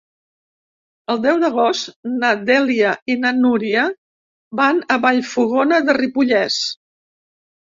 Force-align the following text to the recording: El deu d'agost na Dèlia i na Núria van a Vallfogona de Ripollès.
El 1.13 1.19
deu 1.25 1.35
d'agost 1.43 1.91
na 2.23 2.31
Dèlia 2.47 2.93
i 3.15 3.19
na 3.27 3.33
Núria 3.43 3.85
van 4.61 4.81
a 4.95 4.99
Vallfogona 5.05 5.81
de 5.91 5.97
Ripollès. 6.01 6.59